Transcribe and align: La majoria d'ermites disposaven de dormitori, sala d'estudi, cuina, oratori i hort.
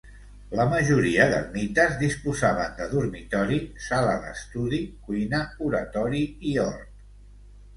La 0.59 0.63
majoria 0.69 1.25
d'ermites 1.33 1.93
disposaven 1.99 2.73
de 2.79 2.87
dormitori, 2.93 3.59
sala 3.89 4.17
d'estudi, 4.25 4.81
cuina, 5.11 5.43
oratori 5.69 6.25
i 6.55 6.57
hort. 6.65 7.07